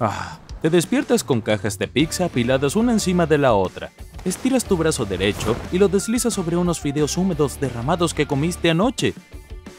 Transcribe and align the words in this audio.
Ah, 0.00 0.38
te 0.60 0.70
despiertas 0.70 1.22
con 1.22 1.40
cajas 1.40 1.78
de 1.78 1.86
pizza 1.86 2.24
apiladas 2.24 2.74
una 2.74 2.92
encima 2.92 3.26
de 3.26 3.38
la 3.38 3.54
otra. 3.54 3.90
Estiras 4.24 4.64
tu 4.64 4.76
brazo 4.76 5.04
derecho 5.04 5.54
y 5.70 5.78
lo 5.78 5.88
deslizas 5.88 6.34
sobre 6.34 6.56
unos 6.56 6.80
fideos 6.80 7.16
húmedos 7.16 7.60
derramados 7.60 8.14
que 8.14 8.26
comiste 8.26 8.70
anoche. 8.70 9.14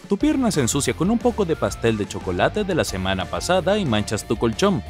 Tu 0.08 0.18
pierna 0.18 0.52
se 0.52 0.62
ensucia 0.62 0.94
con 0.94 1.10
un 1.10 1.18
poco 1.18 1.46
de 1.46 1.56
pastel 1.56 1.98
de 1.98 2.08
chocolate 2.08 2.64
de 2.64 2.76
la 2.76 2.84
semana 2.84 3.26
pasada 3.26 3.78
y 3.78 3.86
manchas 3.86 4.28
tu 4.28 4.38
colchón. 4.38 4.84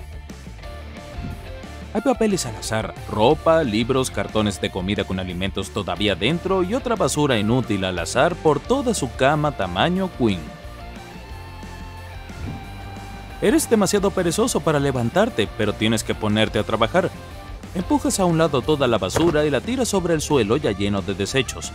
Hay 1.93 2.01
papeles 2.01 2.45
al 2.45 2.57
azar, 2.57 2.93
ropa, 3.09 3.63
libros, 3.63 4.11
cartones 4.11 4.59
de 4.59 4.69
comida 4.69 5.05
con 5.05 5.17
alimentos 5.17 5.69
todavía 5.69 6.13
dentro 6.13 6.61
y 6.61 6.73
otra 6.73 6.97
basura 6.97 7.39
inútil 7.39 7.85
al 7.85 7.97
azar 7.97 8.35
por 8.35 8.59
toda 8.59 8.93
su 8.93 9.15
cama 9.15 9.53
tamaño 9.53 10.09
queen. 10.17 10.41
Eres 13.45 13.69
demasiado 13.69 14.09
perezoso 14.09 14.59
para 14.59 14.79
levantarte, 14.79 15.47
pero 15.55 15.71
tienes 15.71 16.03
que 16.03 16.15
ponerte 16.15 16.57
a 16.57 16.63
trabajar. 16.63 17.11
Empujas 17.75 18.19
a 18.19 18.25
un 18.25 18.39
lado 18.39 18.63
toda 18.63 18.87
la 18.87 18.97
basura 18.97 19.45
y 19.45 19.51
la 19.51 19.61
tiras 19.61 19.87
sobre 19.87 20.15
el 20.15 20.21
suelo 20.21 20.57
ya 20.57 20.71
lleno 20.71 21.03
de 21.03 21.13
desechos. 21.13 21.71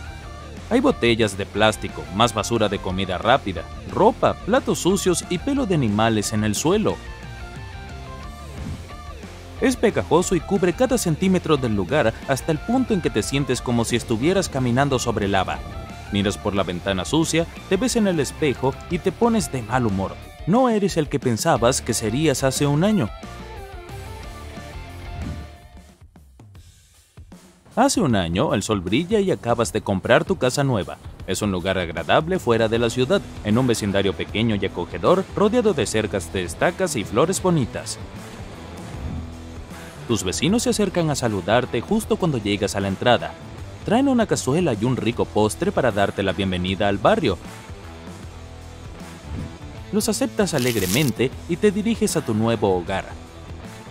Hay 0.69 0.81
botellas 0.81 1.37
de 1.37 1.45
plástico, 1.45 2.03
más 2.13 2.33
basura 2.33 2.67
de 2.67 2.79
comida 2.79 3.17
rápida, 3.17 3.63
ropa, 3.89 4.33
platos 4.33 4.79
sucios 4.79 5.23
y 5.29 5.37
pelo 5.37 5.65
de 5.65 5.75
animales 5.75 6.33
en 6.33 6.43
el 6.43 6.55
suelo. 6.55 6.97
Es 9.61 9.77
pegajoso 9.77 10.35
y 10.35 10.41
cubre 10.41 10.73
cada 10.73 10.97
centímetro 10.97 11.55
del 11.55 11.73
lugar 11.73 12.13
hasta 12.27 12.51
el 12.51 12.57
punto 12.57 12.93
en 12.93 12.99
que 12.99 13.09
te 13.09 13.23
sientes 13.23 13.61
como 13.61 13.85
si 13.85 13.95
estuvieras 13.95 14.49
caminando 14.49 14.99
sobre 14.99 15.29
lava. 15.29 15.57
Miras 16.11 16.37
por 16.37 16.53
la 16.53 16.63
ventana 16.63 17.05
sucia, 17.05 17.45
te 17.69 17.77
ves 17.77 17.95
en 17.95 18.07
el 18.07 18.19
espejo 18.19 18.75
y 18.89 18.99
te 18.99 19.13
pones 19.13 19.49
de 19.53 19.61
mal 19.61 19.85
humor. 19.85 20.17
No 20.47 20.69
eres 20.69 20.97
el 20.97 21.07
que 21.07 21.19
pensabas 21.19 21.81
que 21.81 21.93
serías 21.93 22.43
hace 22.43 22.65
un 22.65 22.83
año. 22.83 23.09
Hace 27.75 28.01
un 28.01 28.15
año 28.15 28.53
el 28.53 28.63
sol 28.63 28.81
brilla 28.81 29.19
y 29.19 29.31
acabas 29.31 29.71
de 29.71 29.81
comprar 29.81 30.25
tu 30.25 30.37
casa 30.37 30.63
nueva. 30.63 30.97
Es 31.27 31.41
un 31.41 31.51
lugar 31.51 31.77
agradable 31.77 32.39
fuera 32.39 32.67
de 32.67 32.79
la 32.79 32.89
ciudad, 32.89 33.21
en 33.45 33.57
un 33.57 33.67
vecindario 33.67 34.13
pequeño 34.13 34.55
y 34.55 34.65
acogedor, 34.65 35.23
rodeado 35.35 35.73
de 35.73 35.85
cercas 35.85 36.33
de 36.33 36.43
estacas 36.43 36.95
y 36.95 37.03
flores 37.03 37.41
bonitas. 37.41 37.99
Tus 40.07 40.23
vecinos 40.23 40.63
se 40.63 40.71
acercan 40.71 41.09
a 41.09 41.15
saludarte 41.15 41.79
justo 41.79 42.17
cuando 42.17 42.39
llegas 42.39 42.75
a 42.75 42.81
la 42.81 42.89
entrada. 42.89 43.31
Traen 43.85 44.09
una 44.09 44.27
cazuela 44.27 44.73
y 44.73 44.83
un 44.83 44.97
rico 44.97 45.25
postre 45.25 45.71
para 45.71 45.91
darte 45.91 46.23
la 46.23 46.33
bienvenida 46.33 46.87
al 46.87 46.97
barrio. 46.97 47.37
Los 49.91 50.09
aceptas 50.09 50.53
alegremente 50.53 51.31
y 51.49 51.57
te 51.57 51.71
diriges 51.71 52.15
a 52.15 52.25
tu 52.25 52.33
nuevo 52.33 52.75
hogar. 52.75 53.05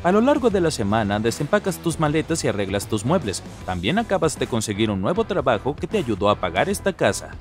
A 0.02 0.12
lo 0.12 0.22
largo 0.22 0.48
de 0.48 0.62
la 0.62 0.70
semana 0.70 1.20
desempacas 1.20 1.78
tus 1.78 2.00
maletas 2.00 2.42
y 2.42 2.48
arreglas 2.48 2.86
tus 2.86 3.04
muebles. 3.04 3.42
También 3.66 3.98
acabas 3.98 4.38
de 4.38 4.46
conseguir 4.46 4.90
un 4.90 5.02
nuevo 5.02 5.24
trabajo 5.24 5.76
que 5.76 5.86
te 5.86 5.98
ayudó 5.98 6.30
a 6.30 6.36
pagar 6.36 6.70
esta 6.70 6.94
casa. 6.94 7.32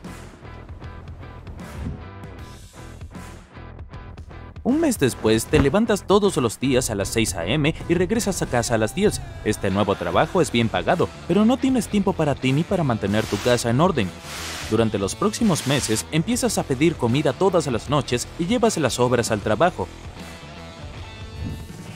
Un 4.69 4.79
mes 4.81 4.99
después, 4.99 5.47
te 5.47 5.57
levantas 5.57 6.03
todos 6.05 6.37
los 6.37 6.59
días 6.59 6.91
a 6.91 6.95
las 6.95 7.07
6 7.07 7.33
a.m. 7.33 7.73
y 7.89 7.93
regresas 7.95 8.43
a 8.43 8.45
casa 8.45 8.75
a 8.75 8.77
las 8.77 8.93
10. 8.93 9.19
Este 9.43 9.71
nuevo 9.71 9.95
trabajo 9.95 10.41
es 10.41 10.51
bien 10.51 10.69
pagado, 10.69 11.09
pero 11.27 11.43
no 11.43 11.57
tienes 11.57 11.87
tiempo 11.87 12.13
para 12.13 12.35
ti 12.35 12.51
ni 12.51 12.61
para 12.61 12.83
mantener 12.83 13.25
tu 13.25 13.35
casa 13.37 13.71
en 13.71 13.81
orden. 13.81 14.07
Durante 14.69 14.99
los 14.99 15.15
próximos 15.15 15.65
meses, 15.65 16.05
empiezas 16.11 16.59
a 16.59 16.63
pedir 16.63 16.97
comida 16.97 17.33
todas 17.33 17.65
las 17.65 17.89
noches 17.89 18.27
y 18.37 18.45
llevas 18.45 18.77
las 18.77 18.99
obras 18.99 19.31
al 19.31 19.41
trabajo. 19.41 19.87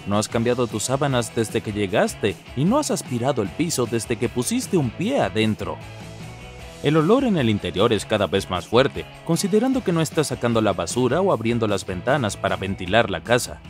No 0.07 0.17
has 0.17 0.27
cambiado 0.27 0.65
tus 0.65 0.81
sábanas 0.81 1.35
desde 1.35 1.61
que 1.61 1.73
llegaste 1.73 2.35
y 2.55 2.65
no 2.65 2.79
has 2.79 2.89
aspirado 2.89 3.43
el 3.43 3.49
piso 3.49 3.85
desde 3.85 4.15
que 4.15 4.29
pusiste 4.29 4.77
un 4.77 4.89
pie 4.89 5.21
adentro. 5.21 5.77
El 6.83 6.97
olor 6.97 7.23
en 7.23 7.37
el 7.37 7.49
interior 7.49 7.93
es 7.93 8.05
cada 8.05 8.27
vez 8.27 8.49
más 8.49 8.67
fuerte, 8.67 9.05
considerando 9.23 9.85
que 9.85 9.93
no 9.93 10.01
estás 10.01 10.27
sacando 10.27 10.59
la 10.59 10.73
basura 10.73 11.21
o 11.21 11.31
abriendo 11.31 11.65
las 11.65 11.85
ventanas 11.85 12.35
para 12.35 12.57
ventilar 12.57 13.09
la 13.09 13.23
casa. 13.23 13.61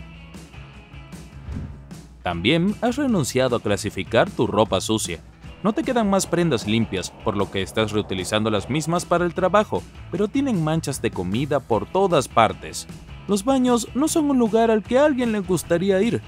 También 2.24 2.74
has 2.82 2.96
renunciado 2.96 3.56
a 3.56 3.62
clasificar 3.62 4.32
tu 4.32 4.48
ropa 4.48 4.82
sucia. 4.82 5.20
No 5.62 5.74
te 5.74 5.84
quedan 5.84 6.10
más 6.10 6.26
prendas 6.26 6.66
limpias, 6.66 7.12
por 7.24 7.38
lo 7.38 7.52
que 7.52 7.62
estás 7.62 7.92
reutilizando 7.92 8.50
las 8.50 8.72
mismas 8.72 9.06
para 9.06 9.26
el 9.26 9.36
trabajo, 9.36 9.84
pero 10.12 10.28
tienen 10.28 10.64
manchas 10.64 11.00
de 11.00 11.12
comida 11.12 11.60
por 11.60 11.86
todas 11.86 12.28
partes. 12.28 12.88
Los 13.28 13.46
baños 13.46 13.88
no 13.94 14.08
son 14.08 14.32
un 14.32 14.40
lugar 14.40 14.72
al 14.72 14.82
que 14.82 14.98
a 14.98 15.06
alguien 15.06 15.32
le 15.32 15.40
gustaría 15.40 16.02
ir. 16.02 16.22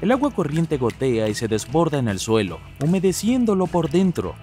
El 0.00 0.12
agua 0.12 0.30
corriente 0.30 0.76
gotea 0.76 1.28
y 1.28 1.34
se 1.34 1.48
desborda 1.48 1.98
en 1.98 2.06
el 2.06 2.20
suelo, 2.20 2.60
humedeciéndolo 2.84 3.66
por 3.66 3.90
dentro. 3.90 4.36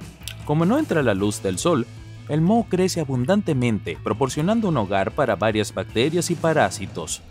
Como 0.43 0.65
no 0.65 0.77
entra 0.77 1.01
la 1.01 1.13
luz 1.13 1.41
del 1.41 1.57
sol, 1.57 1.87
el 2.27 2.41
moho 2.41 2.65
crece 2.67 2.99
abundantemente, 2.99 3.97
proporcionando 4.03 4.67
un 4.67 4.77
hogar 4.77 5.11
para 5.11 5.35
varias 5.37 5.73
bacterias 5.73 6.29
y 6.29 6.35
parásitos. 6.35 7.21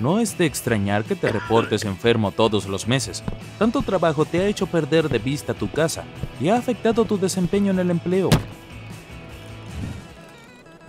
No 0.00 0.18
es 0.18 0.36
de 0.36 0.46
extrañar 0.46 1.04
que 1.04 1.14
te 1.14 1.28
reportes 1.28 1.84
enfermo 1.84 2.32
todos 2.32 2.66
los 2.66 2.88
meses. 2.88 3.22
Tanto 3.60 3.82
trabajo 3.82 4.24
te 4.24 4.40
ha 4.40 4.48
hecho 4.48 4.66
perder 4.66 5.08
de 5.08 5.20
vista 5.20 5.54
tu 5.54 5.70
casa 5.70 6.02
y 6.40 6.48
ha 6.48 6.56
afectado 6.56 7.04
tu 7.04 7.18
desempeño 7.18 7.70
en 7.70 7.78
el 7.78 7.90
empleo. 7.90 8.28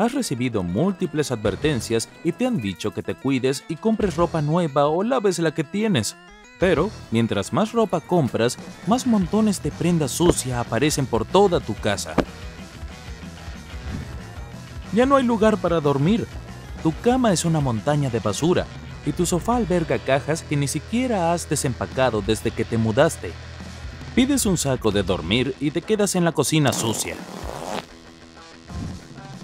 Has 0.03 0.11
recibido 0.11 0.63
múltiples 0.63 1.31
advertencias 1.31 2.09
y 2.25 2.33
te 2.33 2.45
han 2.45 2.57
dicho 2.57 2.91
que 2.91 3.01
te 3.01 3.15
cuides 3.15 3.63
y 3.69 3.77
compres 3.77 4.17
ropa 4.17 4.41
nueva 4.41 4.87
o 4.87 5.01
laves 5.01 5.39
la 5.39 5.53
que 5.53 5.63
tienes. 5.63 6.17
Pero, 6.59 6.91
mientras 7.09 7.53
más 7.53 7.71
ropa 7.71 8.01
compras, 8.01 8.57
más 8.85 9.07
montones 9.07 9.63
de 9.63 9.71
prenda 9.71 10.09
sucia 10.09 10.59
aparecen 10.59 11.05
por 11.05 11.23
toda 11.23 11.61
tu 11.61 11.73
casa. 11.73 12.15
Ya 14.91 15.05
no 15.05 15.15
hay 15.15 15.23
lugar 15.23 15.55
para 15.55 15.79
dormir. 15.79 16.27
Tu 16.83 16.93
cama 16.99 17.31
es 17.31 17.45
una 17.45 17.61
montaña 17.61 18.09
de 18.09 18.19
basura 18.19 18.65
y 19.05 19.13
tu 19.13 19.25
sofá 19.25 19.55
alberga 19.55 19.99
cajas 19.99 20.43
que 20.43 20.57
ni 20.57 20.67
siquiera 20.67 21.31
has 21.31 21.47
desempacado 21.47 22.21
desde 22.21 22.51
que 22.51 22.65
te 22.65 22.77
mudaste. 22.77 23.31
Pides 24.15 24.45
un 24.45 24.57
saco 24.57 24.91
de 24.91 25.03
dormir 25.03 25.55
y 25.61 25.71
te 25.71 25.81
quedas 25.81 26.15
en 26.15 26.25
la 26.25 26.33
cocina 26.33 26.73
sucia. 26.73 27.15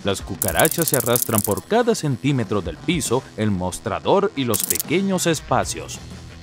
Las 0.09 0.24
cucarachas 0.24 0.88
se 0.88 0.97
arrastran 0.97 1.40
por 1.40 1.64
cada 1.64 1.94
centímetro 1.94 2.62
del 2.62 2.78
piso, 2.78 3.22
el 3.38 3.52
mostrador 3.52 4.31
y 4.36 4.44
los 4.44 4.64
pequeños 4.64 5.28
espacios. 5.28 6.00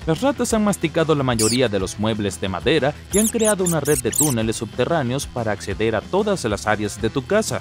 Las 0.06 0.20
ratas 0.20 0.54
han 0.54 0.62
masticado 0.62 1.16
la 1.16 1.24
mayoría 1.24 1.68
de 1.68 1.80
los 1.80 1.98
muebles 1.98 2.40
de 2.40 2.48
madera 2.48 2.94
y 3.12 3.18
han 3.18 3.26
creado 3.26 3.64
una 3.64 3.80
red 3.80 3.98
de 3.98 4.12
túneles 4.12 4.54
subterráneos 4.54 5.26
para 5.26 5.50
acceder 5.50 5.96
a 5.96 6.00
todas 6.00 6.44
las 6.44 6.68
áreas 6.68 7.02
de 7.02 7.10
tu 7.10 7.26
casa. 7.26 7.60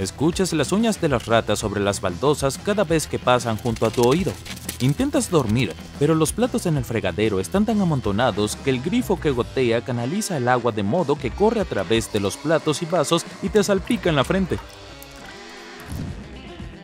Escuchas 0.00 0.52
las 0.52 0.72
uñas 0.72 1.00
de 1.00 1.08
las 1.08 1.26
ratas 1.26 1.60
sobre 1.60 1.80
las 1.80 2.00
baldosas 2.00 2.58
cada 2.58 2.82
vez 2.82 3.06
que 3.06 3.20
pasan 3.20 3.58
junto 3.58 3.86
a 3.86 3.90
tu 3.90 4.02
oído. 4.02 4.32
Intentas 4.80 5.30
dormir, 5.30 5.72
pero 5.98 6.14
los 6.14 6.32
platos 6.32 6.66
en 6.66 6.76
el 6.76 6.84
fregadero 6.84 7.38
están 7.38 7.64
tan 7.64 7.80
amontonados 7.80 8.56
que 8.56 8.70
el 8.70 8.82
grifo 8.82 9.18
que 9.18 9.30
gotea 9.30 9.82
canaliza 9.82 10.36
el 10.36 10.48
agua 10.48 10.72
de 10.72 10.82
modo 10.82 11.16
que 11.16 11.30
corre 11.30 11.60
a 11.60 11.64
través 11.64 12.12
de 12.12 12.20
los 12.20 12.36
platos 12.36 12.82
y 12.82 12.86
vasos 12.86 13.24
y 13.42 13.48
te 13.48 13.62
salpica 13.62 14.10
en 14.10 14.16
la 14.16 14.24
frente. 14.24 14.58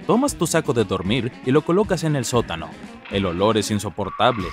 Tomas 0.06 0.36
tu 0.36 0.46
saco 0.46 0.72
de 0.72 0.84
dormir 0.84 1.32
y 1.44 1.50
lo 1.50 1.62
colocas 1.62 2.04
en 2.04 2.16
el 2.16 2.24
sótano. 2.24 2.70
El 3.10 3.26
olor 3.26 3.58
es 3.58 3.70
insoportable. 3.70 4.46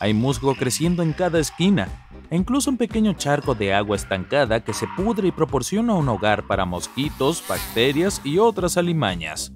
Hay 0.00 0.14
musgo 0.14 0.54
creciendo 0.54 1.02
en 1.02 1.12
cada 1.12 1.40
esquina, 1.40 1.88
e 2.30 2.36
incluso 2.36 2.70
un 2.70 2.76
pequeño 2.76 3.14
charco 3.14 3.54
de 3.54 3.74
agua 3.74 3.96
estancada 3.96 4.62
que 4.62 4.72
se 4.72 4.86
pudre 4.96 5.28
y 5.28 5.32
proporciona 5.32 5.94
un 5.94 6.08
hogar 6.08 6.46
para 6.46 6.64
mosquitos, 6.64 7.42
bacterias 7.48 8.20
y 8.24 8.38
otras 8.38 8.76
alimañas. 8.76 9.52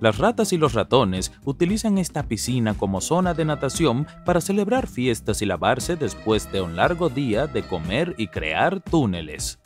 Las 0.00 0.18
ratas 0.18 0.52
y 0.52 0.58
los 0.58 0.74
ratones 0.74 1.32
utilizan 1.44 1.98
esta 1.98 2.24
piscina 2.24 2.74
como 2.74 3.00
zona 3.00 3.34
de 3.34 3.44
natación 3.44 4.06
para 4.24 4.40
celebrar 4.40 4.86
fiestas 4.86 5.40
y 5.42 5.46
lavarse 5.46 5.96
después 5.96 6.50
de 6.52 6.60
un 6.60 6.76
largo 6.76 7.08
día 7.08 7.46
de 7.46 7.62
comer 7.62 8.14
y 8.18 8.28
crear 8.28 8.80
túneles. 8.80 9.58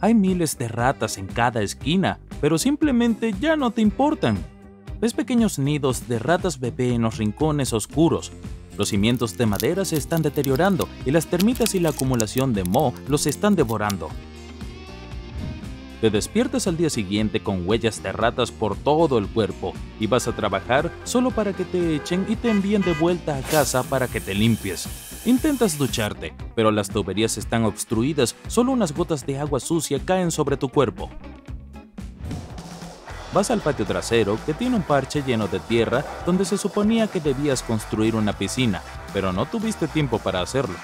Hay 0.00 0.14
miles 0.14 0.56
de 0.58 0.68
ratas 0.68 1.18
en 1.18 1.26
cada 1.26 1.62
esquina, 1.62 2.20
pero 2.40 2.58
simplemente 2.58 3.34
ya 3.40 3.56
no 3.56 3.72
te 3.72 3.82
importan. 3.82 4.38
Ves 5.00 5.12
pequeños 5.12 5.58
nidos 5.58 6.08
de 6.08 6.18
ratas 6.18 6.60
bebé 6.60 6.94
en 6.94 7.02
los 7.02 7.18
rincones 7.18 7.72
oscuros. 7.72 8.32
Los 8.76 8.90
cimientos 8.90 9.36
de 9.36 9.46
madera 9.46 9.84
se 9.84 9.96
están 9.96 10.22
deteriorando 10.22 10.88
y 11.04 11.10
las 11.10 11.26
termitas 11.26 11.74
y 11.74 11.80
la 11.80 11.88
acumulación 11.88 12.52
de 12.52 12.62
moho 12.62 12.94
los 13.08 13.26
están 13.26 13.56
devorando. 13.56 14.08
Te 16.00 16.10
despiertas 16.10 16.68
al 16.68 16.76
día 16.76 16.90
siguiente 16.90 17.40
con 17.40 17.68
huellas 17.68 18.00
de 18.02 18.12
ratas 18.12 18.52
por 18.52 18.76
todo 18.76 19.18
el 19.18 19.26
cuerpo 19.26 19.72
y 19.98 20.06
vas 20.06 20.28
a 20.28 20.32
trabajar 20.32 20.92
solo 21.02 21.32
para 21.32 21.52
que 21.52 21.64
te 21.64 21.96
echen 21.96 22.24
y 22.28 22.36
te 22.36 22.50
envíen 22.50 22.82
de 22.82 22.92
vuelta 22.92 23.36
a 23.36 23.42
casa 23.42 23.82
para 23.82 24.06
que 24.06 24.20
te 24.20 24.32
limpies. 24.32 24.88
Intentas 25.24 25.76
ducharte, 25.76 26.34
pero 26.54 26.70
las 26.70 26.88
tuberías 26.88 27.36
están 27.36 27.64
obstruidas, 27.64 28.36
solo 28.46 28.70
unas 28.70 28.94
gotas 28.94 29.26
de 29.26 29.40
agua 29.40 29.58
sucia 29.58 29.98
caen 30.04 30.30
sobre 30.30 30.56
tu 30.56 30.68
cuerpo. 30.68 31.10
Vas 33.34 33.50
al 33.50 33.60
patio 33.60 33.84
trasero, 33.84 34.38
que 34.46 34.54
tiene 34.54 34.76
un 34.76 34.82
parche 34.82 35.22
lleno 35.22 35.48
de 35.48 35.58
tierra, 35.58 36.04
donde 36.24 36.44
se 36.44 36.56
suponía 36.56 37.08
que 37.08 37.20
debías 37.20 37.62
construir 37.62 38.14
una 38.14 38.32
piscina, 38.32 38.82
pero 39.12 39.32
no 39.32 39.46
tuviste 39.46 39.88
tiempo 39.88 40.18
para 40.18 40.40
hacerlo. 40.40 40.76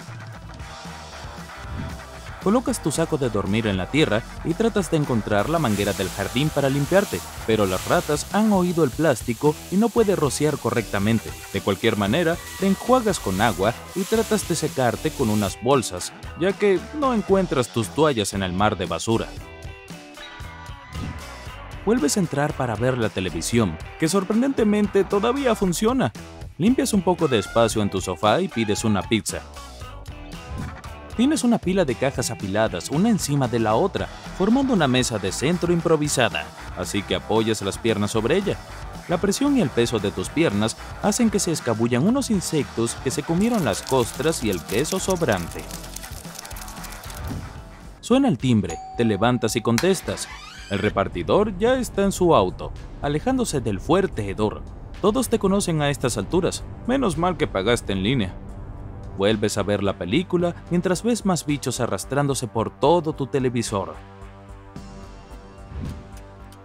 Colocas 2.45 2.83
tu 2.83 2.93
saco 2.93 3.17
de 3.17 3.31
dormir 3.31 3.67
en 3.67 3.79
la 3.79 3.91
tierra 3.91 4.23
y 4.45 4.53
tratas 4.53 4.91
de 4.91 4.99
encontrar 4.99 5.49
la 5.49 5.59
manguera 5.59 5.95
del 5.95 6.11
jardín 6.11 6.51
para 6.51 6.69
limpiarte, 6.69 7.19
pero 7.47 7.65
las 7.65 7.89
ratas 7.89 8.27
han 8.35 8.53
oído 8.53 8.85
el 8.85 8.91
plástico 8.91 9.55
y 9.71 9.77
no 9.77 9.89
puede 9.89 10.15
rociar 10.15 10.59
correctamente. 10.59 11.31
De 11.55 11.63
cualquier 11.63 11.97
manera, 11.97 12.37
te 12.61 12.67
enjuagas 12.67 13.19
con 13.19 13.41
agua 13.41 13.73
y 13.95 14.03
tratas 14.03 14.47
de 14.47 14.57
secarte 14.57 15.11
con 15.11 15.31
unas 15.31 15.61
bolsas, 15.63 16.13
ya 16.39 16.53
que 16.53 16.79
no 17.01 17.15
encuentras 17.15 17.69
tus 17.69 17.89
toallas 17.89 18.35
en 18.35 18.43
el 18.43 18.53
mar 18.53 18.77
de 18.77 18.85
basura. 18.85 19.27
Vuelves 21.87 22.19
a 22.19 22.21
entrar 22.21 22.53
para 22.53 22.77
ver 22.77 22.99
la 22.99 23.09
televisión, 23.09 23.77
que 23.99 24.09
sorprendentemente 24.09 25.05
todavía 25.05 25.55
funciona. 25.55 26.13
Limpias 26.59 26.93
un 26.93 27.01
poco 27.01 27.27
de 27.27 27.39
espacio 27.39 27.81
en 27.81 27.89
tu 27.89 28.03
sofá 28.03 28.43
y 28.43 28.49
pides 28.49 28.85
una 28.85 29.03
pizza. 29.03 29.41
Tienes 31.17 31.45
una 31.45 31.59
pila 31.59 31.85
de 31.85 31.95
cajas 31.95 32.33
apiladas 32.33 32.91
una 32.91 33.09
encima 33.09 33.47
de 33.47 33.61
la 33.61 33.77
otra, 33.77 34.09
formando 34.37 34.73
una 34.73 34.89
mesa 34.89 35.19
de 35.19 35.31
centro 35.31 35.73
improvisada, 35.73 36.45
así 36.77 37.03
que 37.03 37.15
apoyas 37.15 37.63
las 37.63 37.79
piernas 37.79 38.11
sobre 38.11 38.37
ella. 38.37 38.57
La 39.09 39.19
presión 39.19 39.57
y 39.57 39.61
el 39.61 39.71
peso 39.71 40.01
de 40.01 40.11
tus 40.11 40.29
piernas 40.29 40.77
hacen 41.03 41.31
que 41.31 41.39
se 41.39 41.53
escabullan 41.53 42.07
unos 42.07 42.31
insectos 42.31 42.97
que 43.05 43.13
se 43.13 43.23
comieron 43.23 43.65
las 43.65 43.83
costras 43.83 44.43
y 44.43 44.51
el 44.51 44.61
queso 44.63 44.99
sobrante. 44.99 45.63
Suena 48.01 48.29
el 48.29 48.37
timbre, 48.37 48.77
te 48.97 49.05
levantas 49.05 49.55
y 49.55 49.63
contestas. 49.63 50.29
El 50.71 50.81
repartidor 50.81 51.57
ya 51.59 51.77
está 51.77 52.03
en 52.03 52.13
su 52.13 52.35
auto, 52.35 52.73
alejándose 53.03 53.61
del 53.61 53.79
fuerte 53.79 54.29
hedor. 54.29 54.63
Todos 55.01 55.29
te 55.29 55.39
conocen 55.39 55.81
a 55.81 55.91
estas 55.91 56.19
alturas, 56.19 56.65
menos 56.87 57.19
mal 57.19 57.37
que 57.37 57.47
pagaste 57.47 57.93
en 57.93 58.03
línea. 58.03 58.35
Vuelves 59.17 59.59
a 59.59 59.63
ver 59.63 59.83
la 59.83 59.97
película 59.97 60.55
mientras 60.71 61.03
ves 61.03 61.25
más 61.25 61.47
bichos 61.47 61.81
arrastrándose 61.81 62.47
por 62.47 62.71
todo 62.71 63.13
tu 63.13 63.27
televisor. 63.27 63.95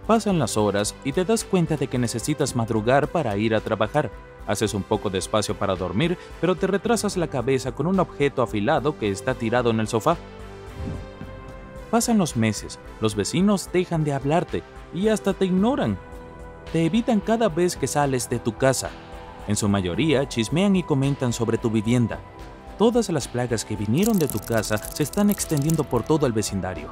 Pasan 0.06 0.40
las 0.40 0.56
horas 0.56 0.94
y 1.04 1.12
te 1.12 1.24
das 1.24 1.44
cuenta 1.44 1.76
de 1.76 1.86
que 1.86 1.98
necesitas 1.98 2.56
madrugar 2.56 3.08
para 3.08 3.36
ir 3.36 3.54
a 3.54 3.60
trabajar. 3.60 4.10
Haces 4.46 4.74
un 4.74 4.82
poco 4.82 5.10
de 5.10 5.18
espacio 5.18 5.54
para 5.54 5.76
dormir, 5.76 6.18
pero 6.40 6.56
te 6.56 6.66
retrasas 6.66 7.16
la 7.16 7.28
cabeza 7.28 7.72
con 7.72 7.86
un 7.86 8.00
objeto 8.00 8.42
afilado 8.42 8.98
que 8.98 9.10
está 9.10 9.34
tirado 9.34 9.70
en 9.70 9.78
el 9.78 9.86
sofá. 9.86 10.16
Pasan 11.92 12.18
los 12.18 12.36
meses, 12.36 12.80
los 13.00 13.14
vecinos 13.14 13.70
dejan 13.72 14.02
de 14.02 14.12
hablarte 14.12 14.64
y 14.92 15.08
hasta 15.08 15.32
te 15.32 15.44
ignoran. 15.44 15.96
Te 16.72 16.84
evitan 16.86 17.20
cada 17.20 17.48
vez 17.48 17.76
que 17.76 17.86
sales 17.86 18.28
de 18.28 18.40
tu 18.40 18.56
casa. 18.56 18.90
En 19.46 19.56
su 19.56 19.68
mayoría 19.68 20.28
chismean 20.28 20.76
y 20.76 20.82
comentan 20.82 21.32
sobre 21.32 21.58
tu 21.58 21.70
vivienda. 21.70 22.20
Todas 22.80 23.10
las 23.10 23.28
plagas 23.28 23.66
que 23.66 23.76
vinieron 23.76 24.18
de 24.18 24.26
tu 24.26 24.38
casa 24.38 24.78
se 24.78 25.02
están 25.02 25.28
extendiendo 25.28 25.84
por 25.84 26.02
todo 26.02 26.26
el 26.26 26.32
vecindario. 26.32 26.88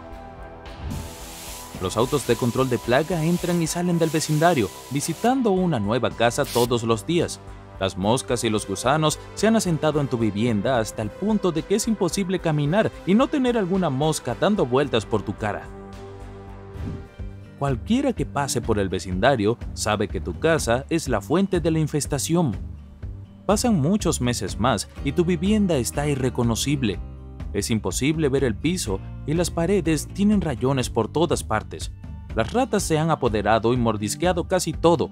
Los 1.81 1.97
autos 1.97 2.27
de 2.27 2.37
control 2.37 2.69
de 2.69 2.77
plaga 2.77 3.25
entran 3.25 3.63
y 3.63 3.67
salen 3.67 3.99
del 3.99 4.11
vecindario, 4.11 4.69
visitando 4.91 5.51
una 5.51 5.81
nueva 5.81 6.11
casa 6.11 6.45
todos 6.45 6.83
los 6.83 7.07
días. 7.07 7.41
Las 7.81 7.97
moscas 7.97 8.45
y 8.45 8.51
los 8.51 8.69
gusanos 8.69 9.19
se 9.35 9.47
han 9.47 9.57
asentado 9.57 10.03
en 10.03 10.09
tu 10.09 10.19
vivienda 10.19 10.79
hasta 10.79 11.01
el 11.01 11.09
punto 11.09 11.53
de 11.53 11.63
que 11.63 11.77
es 11.77 11.89
imposible 11.89 12.39
caminar 12.39 12.93
y 13.07 13.15
no 13.15 13.27
tener 13.27 13.57
alguna 13.57 13.89
mosca 13.89 14.37
dando 14.39 14.67
vueltas 14.67 15.07
por 15.07 15.23
tu 15.23 15.35
cara. 15.37 15.63
Cualquiera 17.59 18.13
que 18.13 18.27
pase 18.27 18.61
por 18.61 18.79
el 18.79 18.91
vecindario 18.91 19.57
sabe 19.73 20.07
que 20.09 20.21
tu 20.21 20.39
casa 20.39 20.85
es 20.91 21.09
la 21.09 21.23
fuente 21.23 21.61
de 21.61 21.71
la 21.71 21.79
infestación. 21.79 22.78
Pasan 23.49 23.81
muchos 23.81 24.21
meses 24.21 24.61
más 24.61 24.91
y 25.07 25.13
tu 25.13 25.25
vivienda 25.25 25.79
está 25.79 26.07
irreconocible. 26.07 27.01
Es 27.55 27.71
imposible 27.71 28.29
ver 28.29 28.45
el 28.45 28.55
piso 28.55 29.01
y 29.27 29.33
las 29.33 29.51
paredes 29.51 30.07
tienen 30.07 30.43
rayones 30.43 30.91
por 30.91 31.09
todas 31.09 31.45
partes. 31.45 31.91
Las 32.35 32.53
ratas 32.53 32.83
se 32.83 32.99
han 32.99 33.11
apoderado 33.11 33.73
y 33.73 33.79
mordisqueado 33.79 34.47
casi 34.49 34.75
todo. 34.75 35.09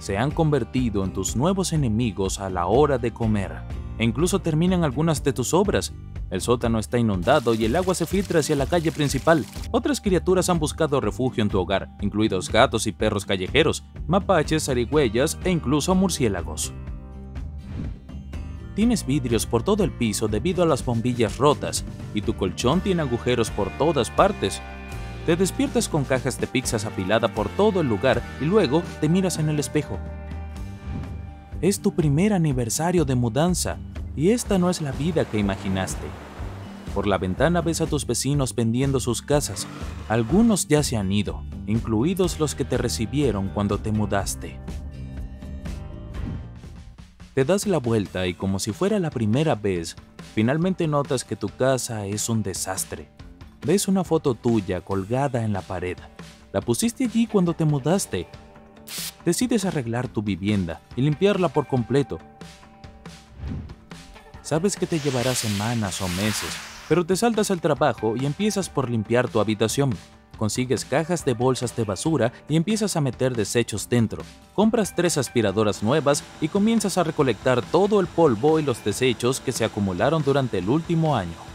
Se 0.00 0.18
han 0.18 0.32
convertido 0.32 1.02
en 1.02 1.14
tus 1.14 1.34
nuevos 1.34 1.72
enemigos 1.72 2.40
a 2.40 2.50
la 2.50 2.66
hora 2.66 2.98
de 2.98 3.14
comer. 3.14 3.62
E 3.96 4.04
incluso 4.04 4.38
terminan 4.38 4.84
algunas 4.84 5.24
de 5.24 5.32
tus 5.32 5.54
obras 5.54 5.94
el 6.32 6.40
sótano 6.40 6.78
está 6.78 6.98
inundado 6.98 7.52
y 7.52 7.66
el 7.66 7.76
agua 7.76 7.94
se 7.94 8.06
filtra 8.06 8.40
hacia 8.40 8.56
la 8.56 8.64
calle 8.64 8.90
principal. 8.90 9.44
Otras 9.70 10.00
criaturas 10.00 10.48
han 10.48 10.58
buscado 10.58 10.98
refugio 10.98 11.42
en 11.42 11.50
tu 11.50 11.60
hogar, 11.60 11.90
incluidos 12.00 12.50
gatos 12.50 12.86
y 12.86 12.92
perros 12.92 13.26
callejeros, 13.26 13.84
mapaches, 14.06 14.64
zarigüeyas 14.64 15.38
e 15.44 15.50
incluso 15.50 15.94
murciélagos. 15.94 16.72
Tienes 18.74 19.04
vidrios 19.04 19.44
por 19.44 19.62
todo 19.62 19.84
el 19.84 19.92
piso 19.92 20.26
debido 20.26 20.62
a 20.62 20.66
las 20.66 20.82
bombillas 20.82 21.36
rotas 21.36 21.84
y 22.14 22.22
tu 22.22 22.34
colchón 22.34 22.80
tiene 22.80 23.02
agujeros 23.02 23.50
por 23.50 23.68
todas 23.76 24.10
partes. 24.10 24.62
Te 25.26 25.36
despiertas 25.36 25.86
con 25.86 26.04
cajas 26.04 26.40
de 26.40 26.46
pizzas 26.46 26.86
apilada 26.86 27.28
por 27.28 27.50
todo 27.50 27.82
el 27.82 27.88
lugar 27.88 28.22
y 28.40 28.46
luego 28.46 28.82
te 29.02 29.10
miras 29.10 29.38
en 29.38 29.50
el 29.50 29.60
espejo. 29.60 29.98
Es 31.60 31.82
tu 31.82 31.94
primer 31.94 32.32
aniversario 32.32 33.04
de 33.04 33.16
mudanza 33.16 33.76
y 34.16 34.30
esta 34.30 34.58
no 34.58 34.70
es 34.70 34.80
la 34.80 34.92
vida 34.92 35.24
que 35.24 35.38
imaginaste. 35.38 36.06
Por 36.94 37.06
la 37.06 37.16
ventana 37.16 37.62
ves 37.62 37.80
a 37.80 37.86
tus 37.86 38.06
vecinos 38.06 38.54
vendiendo 38.54 39.00
sus 39.00 39.22
casas. 39.22 39.66
Algunos 40.08 40.68
ya 40.68 40.82
se 40.82 40.96
han 40.96 41.10
ido, 41.10 41.42
incluidos 41.66 42.38
los 42.38 42.54
que 42.54 42.64
te 42.64 42.76
recibieron 42.76 43.48
cuando 43.48 43.78
te 43.78 43.92
mudaste. 43.92 44.58
Te 47.34 47.46
das 47.46 47.66
la 47.66 47.78
vuelta 47.78 48.26
y 48.26 48.34
como 48.34 48.58
si 48.58 48.72
fuera 48.72 48.98
la 48.98 49.10
primera 49.10 49.54
vez, 49.54 49.96
finalmente 50.34 50.86
notas 50.86 51.24
que 51.24 51.34
tu 51.34 51.48
casa 51.48 52.04
es 52.04 52.28
un 52.28 52.42
desastre. 52.42 53.08
Ves 53.64 53.88
una 53.88 54.04
foto 54.04 54.34
tuya 54.34 54.82
colgada 54.82 55.44
en 55.44 55.54
la 55.54 55.62
pared. 55.62 55.96
La 56.52 56.60
pusiste 56.60 57.04
allí 57.04 57.26
cuando 57.26 57.54
te 57.54 57.64
mudaste. 57.64 58.28
Decides 59.24 59.64
arreglar 59.64 60.08
tu 60.08 60.20
vivienda 60.20 60.82
y 60.94 61.00
limpiarla 61.00 61.48
por 61.48 61.66
completo, 61.66 62.18
Sabes 64.42 64.74
que 64.74 64.88
te 64.88 64.98
llevará 64.98 65.36
semanas 65.36 66.02
o 66.02 66.08
meses, 66.08 66.50
pero 66.88 67.06
te 67.06 67.14
saltas 67.14 67.52
al 67.52 67.60
trabajo 67.60 68.16
y 68.16 68.26
empiezas 68.26 68.68
por 68.68 68.90
limpiar 68.90 69.28
tu 69.28 69.38
habitación. 69.38 69.92
Consigues 70.36 70.84
cajas 70.84 71.24
de 71.24 71.34
bolsas 71.34 71.76
de 71.76 71.84
basura 71.84 72.32
y 72.48 72.56
empiezas 72.56 72.96
a 72.96 73.00
meter 73.00 73.36
desechos 73.36 73.88
dentro. 73.88 74.24
Compras 74.54 74.94
tres 74.96 75.16
aspiradoras 75.16 75.84
nuevas 75.84 76.24
y 76.40 76.48
comienzas 76.48 76.98
a 76.98 77.04
recolectar 77.04 77.62
todo 77.62 78.00
el 78.00 78.08
polvo 78.08 78.58
y 78.58 78.64
los 78.64 78.84
desechos 78.84 79.38
que 79.38 79.52
se 79.52 79.64
acumularon 79.64 80.24
durante 80.24 80.58
el 80.58 80.68
último 80.68 81.14
año. 81.14 81.51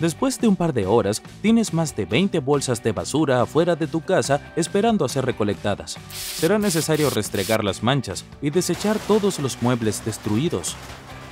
Después 0.00 0.38
de 0.38 0.46
un 0.46 0.56
par 0.56 0.74
de 0.74 0.86
horas, 0.86 1.22
tienes 1.40 1.72
más 1.72 1.96
de 1.96 2.04
20 2.04 2.40
bolsas 2.40 2.82
de 2.82 2.92
basura 2.92 3.40
afuera 3.40 3.76
de 3.76 3.86
tu 3.86 4.02
casa 4.02 4.52
esperando 4.54 5.06
a 5.06 5.08
ser 5.08 5.24
recolectadas. 5.24 5.96
Será 6.12 6.58
necesario 6.58 7.08
restregar 7.08 7.64
las 7.64 7.82
manchas 7.82 8.24
y 8.42 8.50
desechar 8.50 8.98
todos 8.98 9.38
los 9.38 9.62
muebles 9.62 10.04
destruidos. 10.04 10.76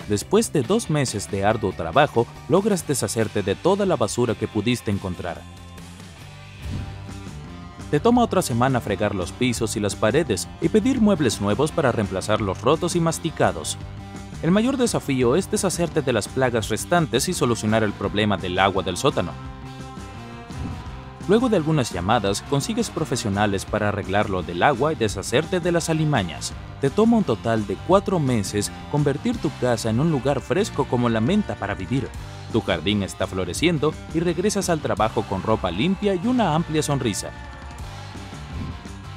Después 0.09 0.50
de 0.52 0.62
dos 0.62 0.88
meses 0.88 1.30
de 1.30 1.44
arduo 1.44 1.73
trabajo, 1.73 2.26
logras 2.49 2.87
deshacerte 2.87 3.42
de 3.42 3.54
toda 3.54 3.85
la 3.85 3.97
basura 3.97 4.35
que 4.35 4.49
pudiste 4.49 4.90
encontrar. 4.90 5.42
Te 7.90 8.00
toma 8.00 8.23
otra 8.23 8.40
semana 8.40 8.80
fregar 8.80 9.14
los 9.14 9.30
pisos 9.30 9.76
y 9.76 9.80
las 9.80 9.94
paredes 9.94 10.49
y 10.62 10.71
pedir 10.71 11.00
muebles 11.02 11.40
nuevos 11.40 11.71
para 11.71 11.92
reemplazar 11.92 12.40
los 12.40 12.61
rotos 12.62 12.97
y 12.97 13.00
masticados. 13.00 13.76
El 14.43 14.50
mayor 14.50 14.76
desafío 14.76 15.37
es 15.37 15.50
deshacerte 15.50 16.03
de 16.03 16.12
las 16.12 16.29
plagas 16.29 16.69
restantes 16.69 17.29
y 17.29 17.33
solucionar 17.33 17.83
el 17.83 17.93
problema 17.93 18.37
del 18.37 18.59
agua 18.59 18.83
del 18.83 18.97
sótano. 18.97 19.33
Luego 21.26 21.49
de 21.49 21.57
algunas 21.57 21.91
llamadas, 21.91 22.43
consigues 22.50 22.91
profesionales 22.91 23.64
para 23.64 23.88
arreglar 23.88 24.29
lo 24.29 24.43
del 24.43 24.62
agua 24.62 24.93
y 24.93 24.97
deshacerte 24.97 25.59
de 25.59 25.73
las 25.73 25.88
alimañas. 25.88 26.53
Te 26.83 26.91
toma 26.91 27.17
un 27.17 27.25
total 27.25 27.67
de 27.67 27.76
cuatro 27.87 28.21
meses 28.21 28.71
convertir 28.91 29.38
tu 29.38 29.50
casa 29.59 29.88
en 29.88 30.00
un 30.00 30.11
lugar 30.11 30.43
fresco 30.43 30.85
como 30.85 31.09
la 31.09 31.23
menta 31.23 31.55
para 31.55 31.75
vivir. 31.75 32.09
Tu 32.53 32.61
jardín 32.61 33.03
está 33.03 33.26
floreciendo 33.26 33.95
y 34.12 34.21
regresas 34.21 34.69
al 34.69 34.81
trabajo 34.81 35.23
con 35.23 35.43
ropa 35.43 35.71
limpia 35.71 36.14
y 36.14 36.26
una 36.26 36.55
amplia 36.55 36.83
sonrisa. 36.83 37.31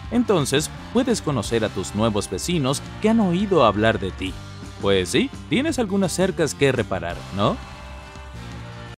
Entonces, 0.10 0.70
puedes 0.94 1.22
conocer 1.22 1.66
a 1.66 1.70
tus 1.70 1.94
nuevos 1.94 2.30
vecinos 2.30 2.82
que 3.02 3.10
han 3.10 3.20
oído 3.20 3.66
hablar 3.66 4.00
de 4.00 4.12
ti. 4.12 4.34
Pues 4.82 5.10
sí, 5.10 5.30
tienes 5.50 5.80
algunas 5.80 6.12
cercas 6.12 6.54
que 6.54 6.72
reparar, 6.72 7.16
¿no? 7.36 7.58